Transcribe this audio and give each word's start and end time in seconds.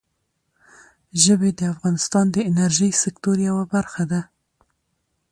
ژبې 1.23 1.49
د 1.59 1.61
افغانستان 1.73 2.25
د 2.31 2.37
انرژۍ 2.49 2.91
سکتور 3.03 3.37
یوه 3.49 3.63
برخه 3.73 4.03
ده. 4.11 4.21